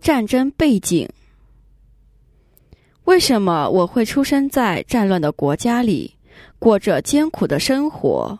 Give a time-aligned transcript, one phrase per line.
[0.00, 1.08] 战争背景。
[3.04, 6.14] 为什么我会出生在战乱的国家里，
[6.58, 8.38] 过着艰苦的生活？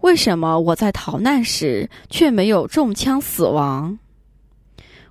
[0.00, 3.98] 为什么我在逃难时却没有中枪死亡？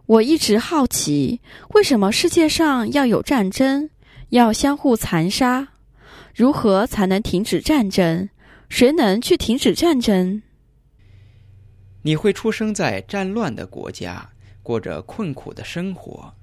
[0.05, 1.39] 我一直好奇，
[1.73, 3.89] 为什么世界上要有战争，
[4.29, 5.69] 要相互残杀？
[6.35, 8.27] 如何才能停止战争？
[8.67, 10.41] 谁能去停止战争？
[12.01, 14.29] 你会出生在战乱的国家，
[14.63, 16.33] 过着困苦的生活。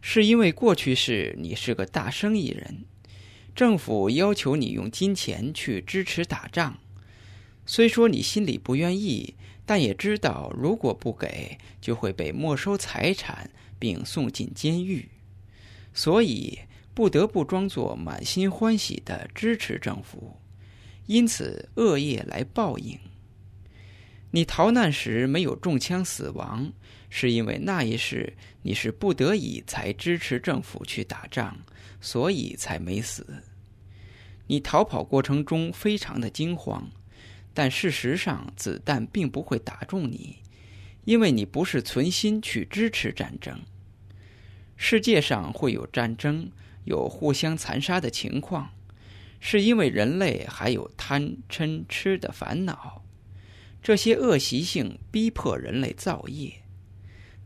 [0.00, 2.84] 是因为过去是你是个大生意人，
[3.54, 6.78] 政府要求你用金钱去支持打仗。
[7.66, 9.34] 虽说你心里不愿意，
[9.66, 15.10] 但也知道如果不给，就会被没收财产并送进监狱，
[15.92, 16.60] 所以
[16.94, 20.38] 不得不装作满心欢喜的支持政府，
[21.06, 22.98] 因此恶业来报应。
[24.30, 26.72] 你逃难时没有中枪死亡。
[27.12, 31.56] 是因为那一世你是不得已才支持政府去打仗，
[32.00, 33.42] 所以才没死。
[34.46, 36.88] 你逃跑过程中非常的惊慌，
[37.52, 40.36] 但事实上子弹并不会打中你，
[41.04, 43.60] 因为你不是存心去支持战争。
[44.76, 46.48] 世界上会有战争，
[46.84, 48.70] 有互相残杀的情况，
[49.40, 53.02] 是因为人类还有贪嗔痴的烦恼，
[53.82, 56.52] 这些恶习性逼迫人类造业。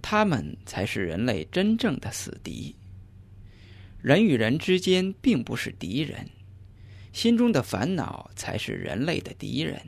[0.02, 2.76] 他们才是人类真正的死敌。
[4.02, 6.28] 人与人之间并不是敌人，
[7.12, 9.80] 心中的烦恼才是人类的敌人。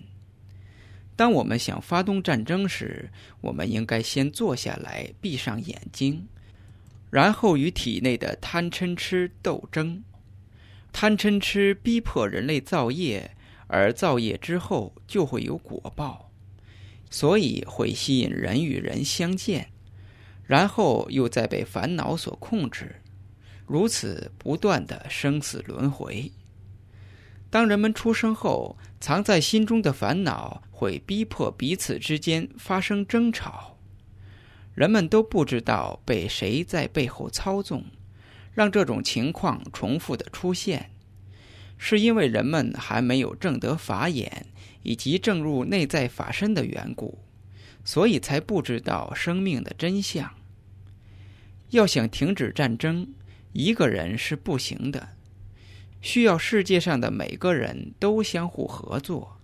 [1.17, 3.11] 当我们想发动战争时，
[3.43, 6.27] 我们应该先坐下来，闭上眼睛，
[7.11, 10.03] 然后与体内的贪嗔痴斗争。
[10.93, 16.26] 贪嗔痴逼迫人类造业，而造业之后就会有果报，
[17.11, 19.69] 所以会吸引人与人相见。
[20.45, 23.03] 然后又再被烦恼所控制，
[23.67, 26.31] 如此不断的生死轮回。
[27.51, 33.77] 当人们出生后，藏在心中的烦恼会逼迫彼此之间发生争吵。
[34.75, 37.85] 人们都不知道被谁在背后操纵，
[38.53, 40.91] 让这种情况重复的出现，
[41.79, 44.47] 是因为人们还没有正得法眼
[44.83, 47.19] 以及正入内在法身的缘故。
[47.85, 50.35] 所以才不知道生命的真相。
[51.71, 53.15] 要想停止战争，
[53.53, 55.11] 一个人是不行的，
[56.01, 59.39] 需要世界上的每个人都相互合作。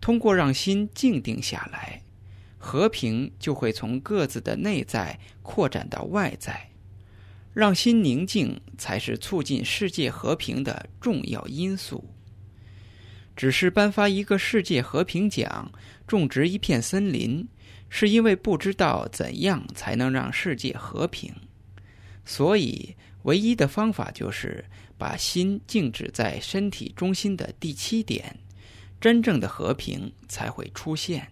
[0.00, 2.02] 通过让心静定下来，
[2.58, 6.69] 和平就会从各自的内在扩展到外在。
[7.52, 12.04] 让心宁静，才是促进世界和平的重要因素。
[13.36, 15.70] 只是颁发一个世界和平奖，
[16.06, 17.46] 种植一片森林。
[17.92, 21.34] 是因为不知道怎样才能让世界和平，
[22.24, 22.94] 所以
[23.24, 24.64] 唯一的方法就是
[24.96, 28.38] 把心静止在身体中心的第七点，
[29.00, 31.26] 真正的和平才会出现。